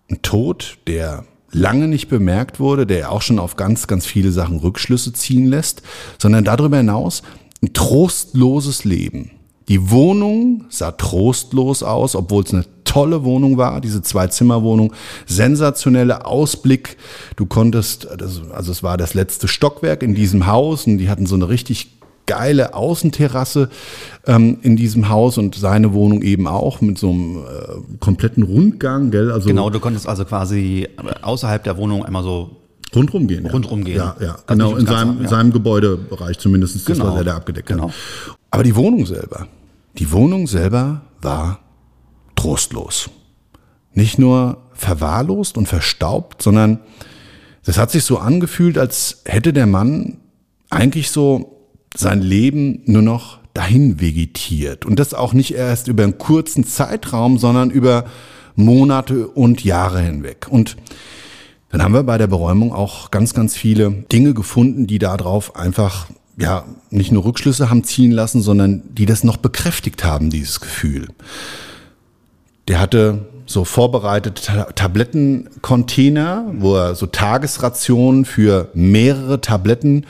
[0.08, 4.58] einen Tod, der lange nicht bemerkt wurde, der auch schon auf ganz, ganz viele Sachen
[4.58, 5.82] Rückschlüsse ziehen lässt,
[6.18, 7.22] sondern darüber hinaus
[7.62, 9.30] ein trostloses Leben.
[9.68, 14.92] Die Wohnung sah trostlos aus, obwohl es eine tolle Wohnung war, diese Zwei-Zimmer-Wohnung,
[15.26, 16.96] sensationelle Ausblick.
[17.36, 21.34] Du konntest, also es war das letzte Stockwerk in diesem Haus und die hatten so
[21.34, 23.68] eine richtig geile Außenterrasse
[24.26, 29.10] ähm, in diesem Haus und seine Wohnung eben auch mit so einem äh, kompletten Rundgang,
[29.10, 29.30] gell?
[29.30, 30.88] Also genau, du konntest also quasi
[31.22, 32.63] außerhalb der Wohnung einmal so
[32.94, 33.46] Rundrum gehen.
[33.46, 33.96] Rundrum gehen.
[33.96, 35.28] Ja, ja, genau, in seinem, ja.
[35.28, 37.10] seinem Gebäudebereich zumindest, das genau.
[37.10, 37.88] was er da abgedeckt genau.
[37.88, 37.94] hat.
[38.50, 39.48] Aber die Wohnung selber,
[39.98, 41.60] die Wohnung selber war
[42.36, 43.10] trostlos.
[43.92, 46.80] Nicht nur verwahrlost und verstaubt, sondern
[47.64, 50.18] das hat sich so angefühlt, als hätte der Mann
[50.70, 54.84] eigentlich so sein Leben nur noch dahin vegetiert.
[54.84, 58.04] Und das auch nicht erst über einen kurzen Zeitraum, sondern über
[58.56, 60.46] Monate und Jahre hinweg.
[60.50, 60.76] Und
[61.74, 66.06] dann haben wir bei der Beräumung auch ganz, ganz viele Dinge gefunden, die darauf einfach
[66.36, 71.08] ja nicht nur Rückschlüsse haben ziehen lassen, sondern die das noch bekräftigt haben, dieses Gefühl.
[72.68, 80.06] Der hatte so vorbereitete Tablettencontainer, wo er so Tagesrationen für mehrere Tabletten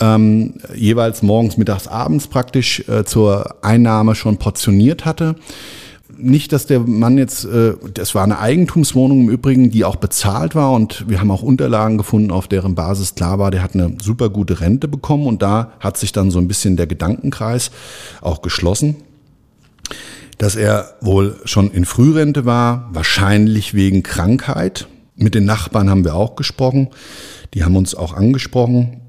[0.00, 5.36] ähm, jeweils morgens, mittags, abends praktisch äh, zur Einnahme schon portioniert hatte.
[6.16, 10.54] Nicht, dass der Mann jetzt, äh, das war eine Eigentumswohnung im Übrigen, die auch bezahlt
[10.54, 13.94] war und wir haben auch Unterlagen gefunden, auf deren Basis klar war, der hat eine
[14.02, 17.70] super gute Rente bekommen und da hat sich dann so ein bisschen der Gedankenkreis
[18.20, 18.96] auch geschlossen
[20.38, 24.86] dass er wohl schon in Frührente war, wahrscheinlich wegen Krankheit.
[25.16, 26.88] Mit den Nachbarn haben wir auch gesprochen.
[27.54, 29.00] Die haben uns auch angesprochen.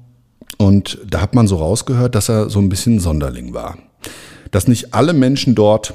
[0.58, 3.78] Und da hat man so rausgehört, dass er so ein bisschen Sonderling war.
[4.50, 5.94] Dass nicht alle Menschen dort,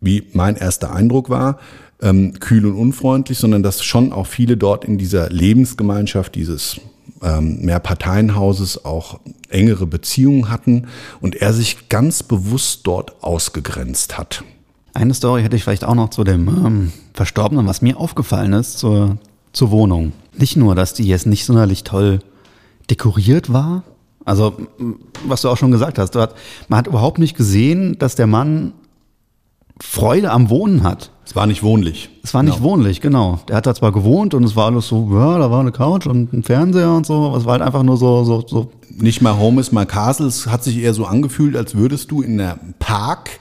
[0.00, 1.58] wie mein erster Eindruck war,
[2.00, 6.80] ähm, kühl und unfreundlich, sondern dass schon auch viele dort in dieser Lebensgemeinschaft dieses
[7.22, 10.86] ähm, Mehrparteienhauses auch engere Beziehungen hatten
[11.20, 14.44] und er sich ganz bewusst dort ausgegrenzt hat.
[14.94, 18.78] Eine Story hätte ich vielleicht auch noch zu dem ähm, Verstorbenen, was mir aufgefallen ist,
[18.78, 19.18] zur,
[19.52, 20.12] zur Wohnung.
[20.36, 22.20] Nicht nur, dass die jetzt nicht sonderlich toll
[22.90, 23.84] dekoriert war.
[24.24, 24.56] Also,
[25.26, 26.34] was du auch schon gesagt hast, hat,
[26.68, 28.72] man hat überhaupt nicht gesehen, dass der Mann
[29.80, 31.10] Freude am Wohnen hat.
[31.24, 32.08] Es war nicht wohnlich.
[32.22, 32.70] Es war nicht genau.
[32.70, 33.40] wohnlich, genau.
[33.48, 36.06] Der hat da zwar gewohnt und es war alles so, ja, da war eine Couch
[36.06, 38.70] und ein Fernseher und so, aber es war halt einfach nur so, so, so.
[38.90, 42.22] Nicht mal Home is my castle, es hat sich eher so angefühlt, als würdest du
[42.22, 43.40] in einem Park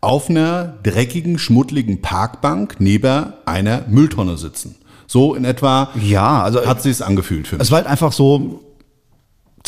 [0.00, 4.76] auf einer dreckigen, schmuddeligen Parkbank neben einer Mülltonne sitzen.
[5.06, 7.62] So in etwa ja, also hat sich es angefühlt für mich.
[7.62, 8.60] Es war halt einfach so,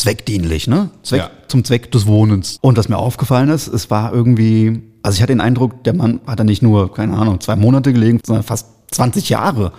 [0.00, 0.90] zweckdienlich, ne?
[1.02, 1.30] Zweck, ja.
[1.48, 2.58] Zum Zweck des Wohnens.
[2.60, 6.20] Und was mir aufgefallen ist, es war irgendwie, also ich hatte den Eindruck, der Mann
[6.26, 9.72] hat da nicht nur, keine Ahnung, zwei Monate gelegen, sondern fast 20 Jahre.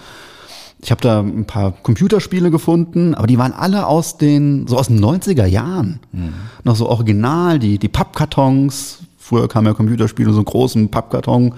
[0.84, 4.88] Ich habe da ein paar Computerspiele gefunden, aber die waren alle aus den, so aus
[4.88, 5.99] den 90er Jahren.
[6.12, 6.34] Mhm.
[6.63, 8.99] Noch so original, die, die Pappkartons.
[9.17, 11.53] Früher kamen ja Computerspiele so einen großen Pappkarton.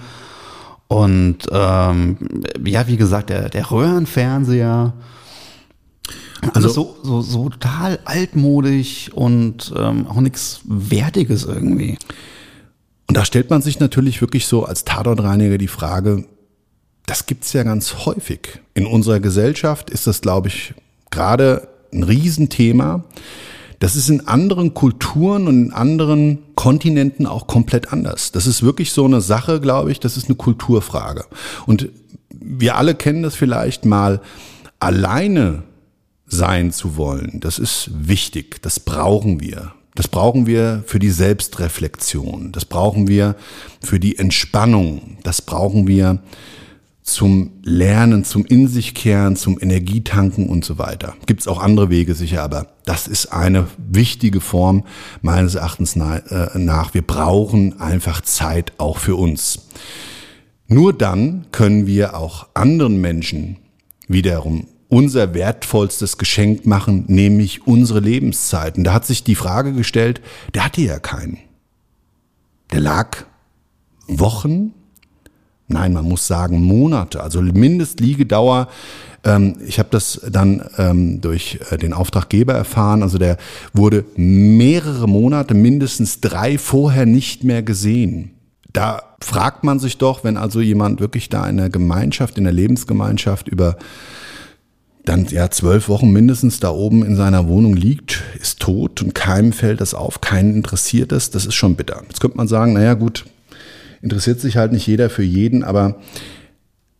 [0.88, 2.16] Und ähm,
[2.64, 4.92] ja, wie gesagt, der, der Röhrenfernseher.
[6.52, 11.98] Also so, so, so total altmodisch und ähm, auch nichts Wertiges irgendwie.
[13.06, 16.24] Und da stellt man sich natürlich wirklich so als Tatortreiniger die Frage,
[17.06, 18.60] das gibt's ja ganz häufig.
[18.74, 20.74] In unserer Gesellschaft ist das, glaube ich,
[21.10, 23.04] gerade ein Riesenthema.
[23.78, 28.32] Das ist in anderen Kulturen und in anderen Kontinenten auch komplett anders.
[28.32, 31.26] Das ist wirklich so eine Sache, glaube ich, das ist eine Kulturfrage.
[31.66, 31.90] Und
[32.30, 34.20] wir alle kennen das vielleicht mal
[34.80, 35.64] alleine
[36.34, 37.40] sein zu wollen.
[37.40, 39.72] Das ist wichtig, das brauchen wir.
[39.94, 43.36] Das brauchen wir für die Selbstreflexion, das brauchen wir
[43.80, 46.18] für die Entspannung, das brauchen wir
[47.04, 51.14] zum Lernen, zum In sich kehren, zum Energietanken und so weiter.
[51.26, 54.84] Gibt es auch andere Wege sicher, aber das ist eine wichtige Form
[55.20, 56.94] meines Erachtens äh, nach.
[56.94, 59.68] Wir brauchen einfach Zeit auch für uns.
[60.66, 63.58] Nur dann können wir auch anderen Menschen
[64.08, 68.84] wiederum unser wertvollstes Geschenk machen, nämlich unsere Lebenszeiten.
[68.84, 70.20] Da hat sich die Frage gestellt,
[70.54, 71.38] der hatte ja keinen.
[72.70, 73.24] Der lag
[74.06, 74.72] Wochen,
[75.66, 78.68] nein, man muss sagen Monate, also Mindestliegedauer.
[79.24, 83.36] Ähm, ich habe das dann ähm, durch äh, den Auftraggeber erfahren, also der
[83.72, 88.30] wurde mehrere Monate, mindestens drei vorher nicht mehr gesehen.
[88.72, 92.52] Da fragt man sich doch, wenn also jemand wirklich da in der Gemeinschaft, in der
[92.52, 93.76] Lebensgemeinschaft über
[95.04, 99.52] dann ja zwölf Wochen mindestens da oben in seiner Wohnung liegt, ist tot und keinem
[99.52, 102.02] fällt das auf, keinen interessiert das, das ist schon bitter.
[102.08, 103.24] Jetzt könnte man sagen, naja gut,
[104.00, 105.96] interessiert sich halt nicht jeder für jeden, aber,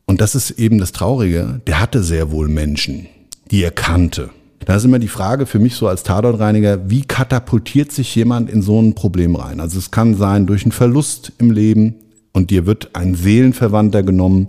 [0.07, 3.07] und das ist eben das Traurige, der hatte sehr wohl Menschen,
[3.51, 4.31] die er kannte.
[4.67, 8.63] Da ist immer die Frage für mich so als Tatortreiniger, wie katapultiert sich jemand in
[8.63, 9.61] so ein Problem rein?
[9.61, 11.97] Also es kann sein durch einen Verlust im Leben
[12.33, 14.49] und dir wird ein Seelenverwandter genommen,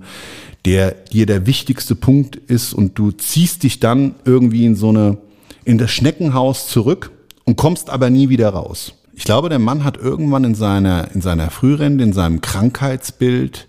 [0.65, 5.17] der dir der wichtigste Punkt ist und du ziehst dich dann irgendwie in so eine,
[5.63, 7.11] in das Schneckenhaus zurück
[7.45, 8.93] und kommst aber nie wieder raus.
[9.13, 13.67] Ich glaube, der Mann hat irgendwann in seiner, in seiner Frührente, in seinem Krankheitsbild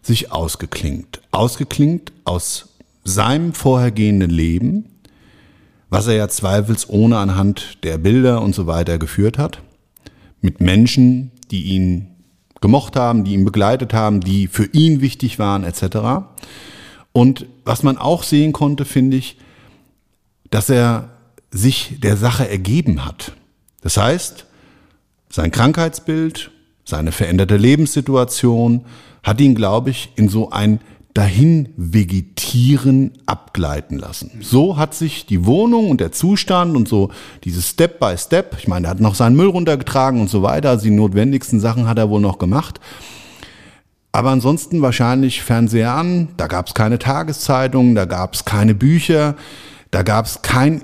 [0.00, 1.20] sich ausgeklingt.
[1.30, 2.68] Ausgeklingt aus
[3.04, 4.86] seinem vorhergehenden Leben,
[5.90, 9.60] was er ja zweifelsohne anhand der Bilder und so weiter geführt hat,
[10.40, 12.06] mit Menschen, die ihn
[12.60, 16.26] gemocht haben, die ihn begleitet haben, die für ihn wichtig waren, etc.
[17.12, 19.36] Und was man auch sehen konnte, finde ich,
[20.50, 21.10] dass er
[21.50, 23.32] sich der Sache ergeben hat.
[23.80, 24.46] Das heißt,
[25.30, 26.50] sein Krankheitsbild,
[26.84, 28.84] seine veränderte Lebenssituation
[29.22, 30.80] hat ihn, glaube ich, in so ein
[31.14, 34.30] dahin vegetieren abgleiten lassen.
[34.40, 37.10] So hat sich die Wohnung und der Zustand und so
[37.44, 40.70] dieses Step by Step, ich meine, er hat noch seinen Müll runtergetragen und so weiter,
[40.70, 42.80] also die notwendigsten Sachen hat er wohl noch gemacht.
[44.12, 49.34] Aber ansonsten wahrscheinlich Fernseher an, da gab es keine Tageszeitungen, da gab es keine Bücher,
[49.90, 50.82] da gab es kein,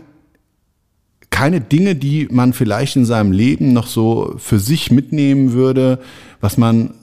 [1.31, 6.01] keine Dinge, die man vielleicht in seinem Leben noch so für sich mitnehmen würde,
[6.41, 6.95] was man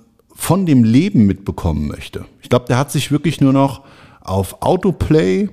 [0.42, 2.26] von dem Leben mitbekommen möchte.
[2.42, 3.84] Ich glaube, der hat sich wirklich nur noch
[4.22, 5.50] auf Autoplay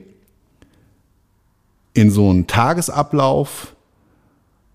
[1.92, 3.76] in so einen Tagesablauf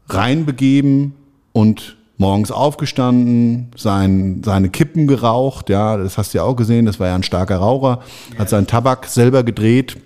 [0.10, 1.16] reinbegeben
[1.52, 7.00] und morgens aufgestanden, sein, seine Kippen geraucht, ja, das hast du ja auch gesehen, das
[7.00, 8.00] war ja ein starker Raucher,
[8.38, 9.98] hat seinen Tabak selber gedreht.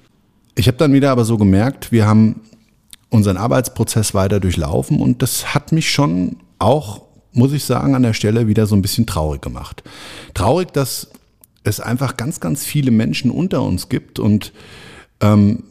[0.55, 2.43] Ich habe dann wieder aber so gemerkt, wir haben
[3.09, 7.06] unseren Arbeitsprozess weiter durchlaufen und das hat mich schon auch
[7.37, 9.83] muss ich sagen, an der Stelle wieder so ein bisschen traurig gemacht.
[10.33, 11.09] Traurig, dass
[11.63, 14.53] es einfach ganz, ganz viele Menschen unter uns gibt und
[15.21, 15.63] ähm,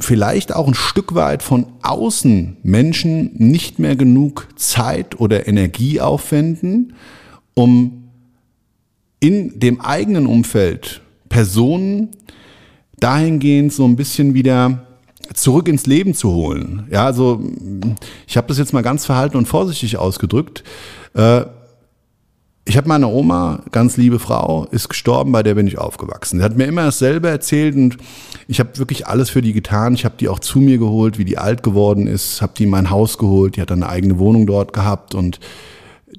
[0.00, 6.94] vielleicht auch ein Stück weit von außen Menschen nicht mehr genug Zeit oder Energie aufwenden,
[7.54, 8.10] um
[9.20, 12.10] in dem eigenen Umfeld Personen
[13.00, 14.87] dahingehend so ein bisschen wieder
[15.34, 16.86] zurück ins Leben zu holen.
[16.90, 17.40] Ja, also
[18.26, 20.64] ich habe das jetzt mal ganz verhalten und vorsichtig ausgedrückt.
[21.14, 21.44] Äh,
[22.68, 26.38] ich habe meine Oma, ganz liebe Frau, ist gestorben, bei der bin ich aufgewachsen.
[26.38, 27.96] Sie hat mir immer dasselbe erzählt und
[28.46, 29.94] ich habe wirklich alles für die getan.
[29.94, 32.70] Ich habe die auch zu mir geholt, wie die alt geworden ist, habe die in
[32.70, 35.40] mein Haus geholt, die hat dann eine eigene Wohnung dort gehabt und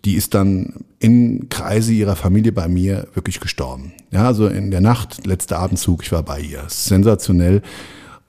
[0.06, 3.94] die ist dann in Kreise ihrer Familie bei mir wirklich gestorben.
[4.12, 6.64] Ja, also in der Nacht, letzter Abendzug, ich war bei ihr.
[6.68, 7.62] Sensationell.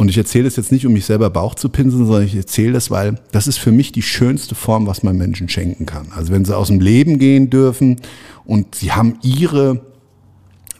[0.00, 2.72] Und ich erzähle das jetzt nicht, um mich selber Bauch zu pinseln, sondern ich erzähle
[2.72, 6.10] das, weil das ist für mich die schönste Form, was man Menschen schenken kann.
[6.16, 8.00] Also wenn sie aus dem Leben gehen dürfen
[8.46, 9.84] und sie haben ihre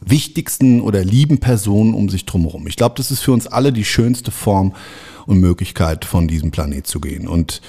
[0.00, 2.66] wichtigsten oder lieben Personen um sich drumherum.
[2.66, 4.72] Ich glaube, das ist für uns alle die schönste Form
[5.26, 7.28] und Möglichkeit, von diesem Planet zu gehen.
[7.28, 7.61] Und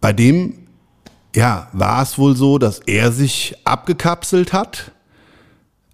[0.00, 0.60] bei dem,
[1.34, 4.92] ja, war es wohl so, dass er sich abgekapselt hat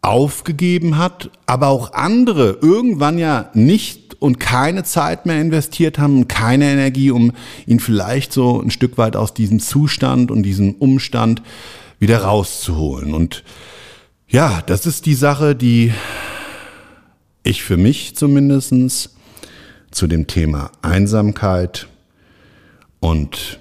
[0.04, 6.70] aufgegeben hat, aber auch andere irgendwann ja nicht und keine Zeit mehr investiert haben, keine
[6.70, 7.32] Energie, um
[7.66, 11.42] ihn vielleicht so ein Stück weit aus diesem Zustand und diesem Umstand
[11.98, 13.14] wieder rauszuholen.
[13.14, 13.44] Und
[14.28, 15.92] ja, das ist die Sache, die
[17.42, 19.16] ich für mich zumindestens
[19.90, 21.88] zu dem Thema Einsamkeit
[23.00, 23.58] und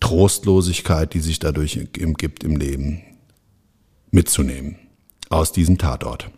[0.00, 3.02] Trostlosigkeit, die sich dadurch gibt im Leben,
[4.10, 4.81] mitzunehmen
[5.32, 6.30] aus diesem Tatort.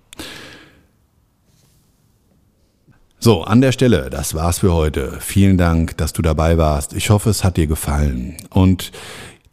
[3.25, 5.17] So, an der Stelle, das war's für heute.
[5.19, 6.93] Vielen Dank, dass du dabei warst.
[6.93, 8.37] Ich hoffe, es hat dir gefallen.
[8.51, 8.93] Und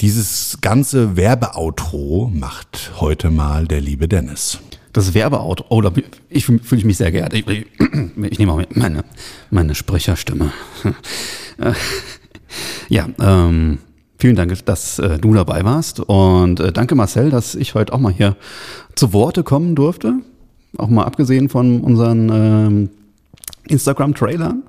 [0.02, 4.60] dieses ganze Werbeoutro macht heute mal der liebe Dennis.
[4.92, 5.94] Das Werbeoutro, oh, da
[6.28, 7.34] ich fühle fühl mich sehr geehrt.
[7.34, 7.66] Ich, ich,
[8.30, 9.06] ich nehme auch meine,
[9.52, 10.52] meine Sprecherstimme.
[12.90, 13.80] ja, ähm,
[14.22, 17.98] Vielen Dank, dass äh, du dabei warst und äh, danke Marcel, dass ich heute auch
[17.98, 18.36] mal hier
[18.94, 20.14] zu Worte kommen durfte.
[20.78, 22.90] Auch mal abgesehen von unseren ähm,
[23.68, 24.62] Instagram-Trailern.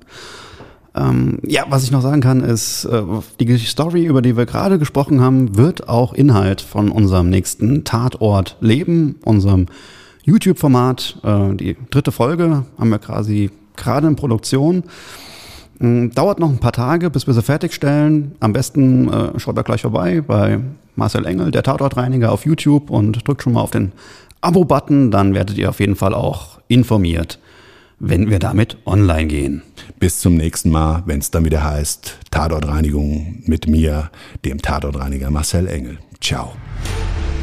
[0.95, 3.03] Ähm, ja, was ich noch sagen kann, ist, äh,
[3.41, 8.57] die Story, über die wir gerade gesprochen haben, wird auch Inhalt von unserem nächsten Tatort
[8.63, 9.67] Leben, unserem
[10.23, 11.19] YouTube-Format.
[11.25, 14.85] Äh, die dritte Folge haben wir quasi gerade in Produktion.
[15.83, 18.37] Mm, dauert noch ein paar Tage, bis wir sie fertigstellen.
[18.41, 20.61] Am besten äh, schaut da gleich vorbei bei
[20.95, 23.93] Marcel Engel, der Tatortreiniger auf YouTube und drückt schon mal auf den
[24.41, 25.11] Abo-Button.
[25.11, 27.41] Dann werdet ihr auf jeden Fall auch informiert,
[27.99, 29.63] wenn wir damit online gehen.
[29.99, 34.11] Bis zum nächsten Mal, wenn es dann wieder heißt Tatortreinigung mit mir,
[34.45, 35.99] dem Tatortreiniger Marcel Engel.
[36.21, 36.53] Ciao.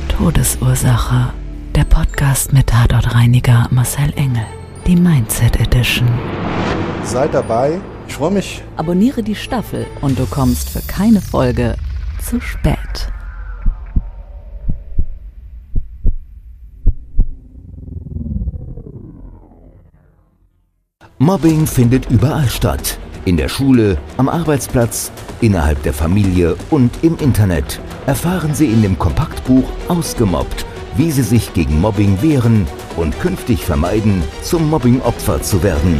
[0.07, 1.33] Todesursache,
[1.75, 4.45] der Podcast mit Tatortreiniger Marcel Engel,
[4.87, 6.07] die Mindset Edition.
[7.03, 7.81] Seid dabei.
[8.09, 8.63] Ich freue mich.
[8.75, 11.75] Abonniere die Staffel und du kommst für keine Folge
[12.19, 13.07] zu spät.
[21.19, 22.97] Mobbing findet überall statt.
[23.25, 27.79] In der Schule, am Arbeitsplatz, innerhalb der Familie und im Internet.
[28.07, 30.65] Erfahren Sie in dem Kompaktbuch Ausgemobbt,
[30.97, 32.65] wie Sie sich gegen Mobbing wehren
[32.97, 35.99] und künftig vermeiden, zum Mobbing-Opfer zu werden.